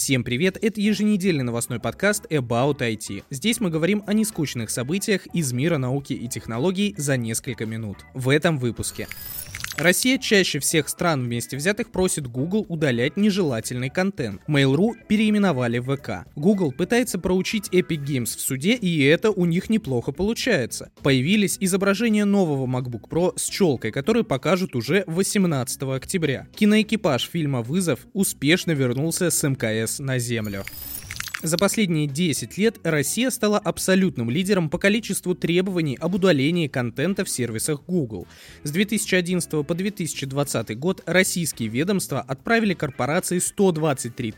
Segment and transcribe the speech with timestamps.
[0.00, 3.22] Всем привет, это еженедельный новостной подкаст About IT.
[3.28, 7.98] Здесь мы говорим о нескучных событиях из мира науки и технологий за несколько минут.
[8.14, 9.08] В этом выпуске.
[9.80, 14.42] Россия чаще всех стран вместе взятых просит Google удалять нежелательный контент.
[14.46, 16.28] Mail.ru переименовали в ВК.
[16.36, 20.90] Google пытается проучить Epic Games в суде, и это у них неплохо получается.
[21.02, 26.46] Появились изображения нового MacBook Pro с челкой, которые покажут уже 18 октября.
[26.54, 30.62] Киноэкипаж фильма «Вызов» успешно вернулся с МКС на Землю.
[31.42, 37.30] За последние 10 лет Россия стала абсолютным лидером по количеству требований об удалении контента в
[37.30, 38.26] сервисах Google.
[38.62, 44.34] С 2011 по 2020 год российские ведомства отправили корпорации 123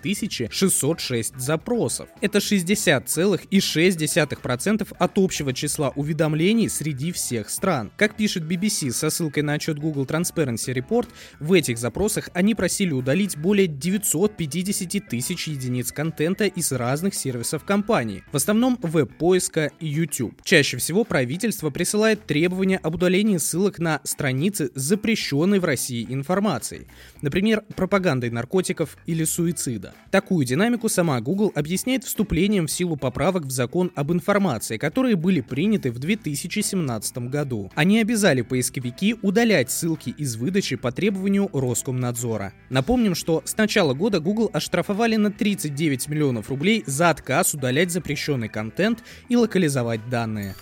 [0.49, 2.09] 606 запросов.
[2.21, 7.91] Это 60,6% от общего числа уведомлений среди всех стран.
[7.97, 11.09] Как пишет BBC со ссылкой на отчет Google Transparency Report,
[11.41, 17.65] в этих запросах они просили удалить более 950 тысяч единиц контента из разных разных сервисов
[17.65, 20.35] компании, в основном веб-поиска и YouTube.
[20.45, 26.87] Чаще всего правительство присылает требования об удалении ссылок на страницы с запрещенной в России информацией,
[27.23, 29.95] например, пропагандой наркотиков или суицида.
[30.11, 35.41] Такую динамику сама Google объясняет вступлением в силу поправок в закон об информации, которые были
[35.41, 37.73] приняты в 2017 году.
[37.75, 42.53] Они обязали поисковики удалять ссылки из выдачи по требованию Роскомнадзора.
[42.69, 48.49] Напомним, что с начала года Google оштрафовали на 39 миллионов рублей за отказ удалять запрещенный
[48.49, 50.55] контент и локализовать данные.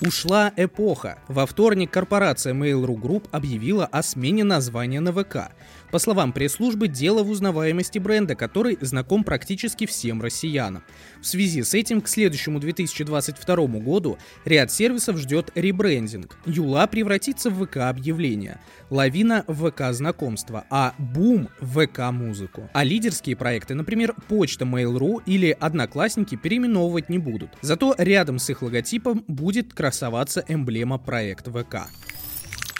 [0.00, 1.18] Ушла эпоха.
[1.28, 5.52] Во вторник корпорация Mail.ru Group объявила о смене названия на ВК.
[5.92, 10.82] По словам пресс-службы, дело в узнаваемости бренда, который знаком практически всем россиянам.
[11.20, 16.36] В связи с этим к следующему 2022 году ряд сервисов ждет ребрендинг.
[16.44, 22.68] Юла превратится в ВК-объявления, Лавина в ВК-знакомство, а Бум в ВК-музыку.
[22.72, 27.50] А лидерские проекты, например, Почта Mail.ru или Одноклассники переименовывать не будут.
[27.60, 31.88] Зато рядом с их логотипом будет красоваться эмблема проект ВК.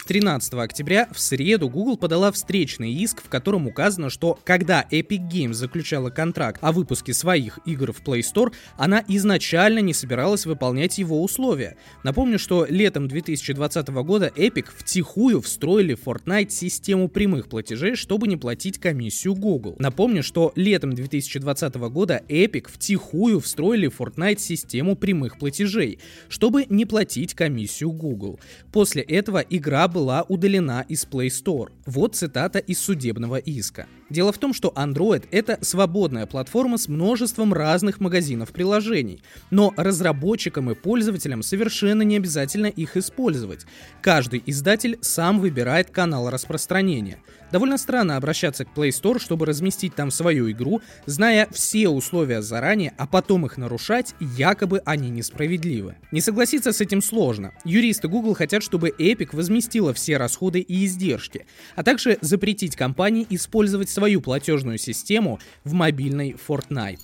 [0.05, 5.53] 13 октября в среду Google подала встречный иск, в котором указано, что когда Epic Games
[5.53, 11.23] заключала контракт о выпуске своих игр в Play Store, она изначально не собиралась выполнять его
[11.23, 11.77] условия.
[12.03, 18.37] Напомню, что летом 2020 года Epic втихую встроили в Fortnite систему прямых платежей, чтобы не
[18.37, 19.75] платить комиссию Google.
[19.79, 25.97] Напомню, что летом 2020 года Epic втихую встроили в Fortnite систему прямых платежей,
[26.29, 28.39] чтобы не платить комиссию Google.
[28.71, 31.71] После этого игра была удалена из Play Store.
[31.85, 33.85] Вот цитата из судебного иска.
[34.09, 40.71] Дело в том, что Android— это свободная платформа с множеством разных магазинов приложений, но разработчикам
[40.71, 43.65] и пользователям совершенно не обязательно их использовать.
[44.01, 47.19] Каждый издатель сам выбирает канал распространения.
[47.51, 52.93] Довольно странно обращаться к Play Store, чтобы разместить там свою игру, зная все условия заранее,
[52.97, 55.95] а потом их нарушать, якобы они несправедливы.
[56.11, 57.53] Не согласиться с этим сложно.
[57.63, 61.45] Юристы Google хотят, чтобы Epic возместила все расходы и издержки,
[61.75, 67.01] а также запретить компании использовать свою платежную систему в мобильной Fortnite.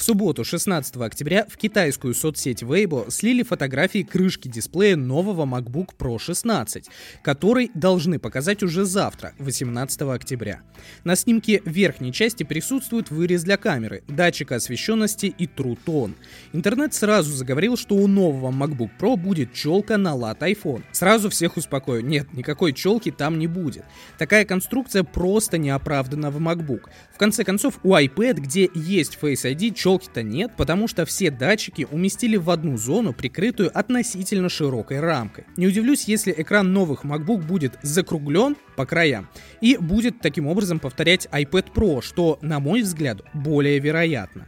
[0.00, 6.18] В субботу, 16 октября, в китайскую соцсеть Weibo слили фотографии крышки дисплея нового MacBook Pro
[6.18, 6.88] 16,
[7.22, 10.62] который должны показать уже завтра, 18 октября.
[11.04, 16.14] На снимке верхней части присутствует вырез для камеры, датчика освещенности и Tone.
[16.54, 20.82] Интернет сразу заговорил, что у нового MacBook Pro будет челка на лад iPhone.
[20.92, 23.84] Сразу всех успокою, нет, никакой челки там не будет.
[24.16, 26.84] Такая конструкция просто не оправдана в MacBook.
[27.12, 31.86] В конце концов, у iPad, где есть Face ID, челки-то нет, потому что все датчики
[31.90, 35.44] уместили в одну зону, прикрытую относительно широкой рамкой.
[35.56, 39.28] Не удивлюсь, если экран новых MacBook будет закруглен по краям
[39.60, 44.46] и будет таким образом повторять iPad Pro, что, на мой взгляд, более вероятно.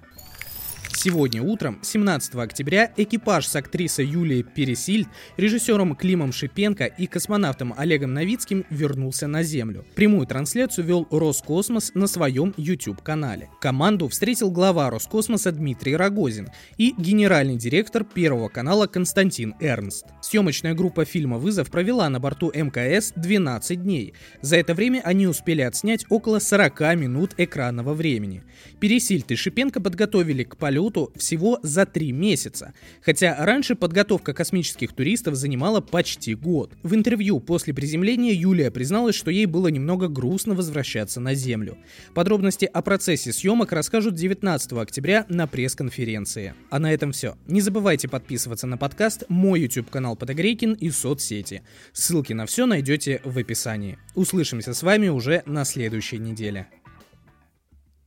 [0.94, 8.14] Сегодня утром, 17 октября, экипаж с актрисой Юлией Пересильд, режиссером Климом Шипенко и космонавтом Олегом
[8.14, 9.84] Новицким вернулся на Землю.
[9.96, 13.48] Прямую трансляцию вел Роскосмос на своем YouTube-канале.
[13.60, 20.06] Команду встретил глава Роскосмоса Дмитрий Рогозин и генеральный директор Первого канала Константин Эрнст.
[20.20, 24.14] Съемочная группа фильма «Вызов» провела на борту МКС 12 дней.
[24.40, 28.44] За это время они успели отснять около 40 минут экранного времени.
[28.78, 34.92] Пересильд и Шипенко подготовили к полету полету всего за три месяца, хотя раньше подготовка космических
[34.92, 36.72] туристов занимала почти год.
[36.82, 41.78] В интервью после приземления Юлия призналась, что ей было немного грустно возвращаться на Землю.
[42.14, 46.54] Подробности о процессе съемок расскажут 19 октября на пресс-конференции.
[46.70, 47.36] А на этом все.
[47.46, 51.62] Не забывайте подписываться на подкаст, мой YouTube-канал Подогрейкин и соцсети.
[51.92, 53.98] Ссылки на все найдете в описании.
[54.14, 56.66] Услышимся с вами уже на следующей неделе.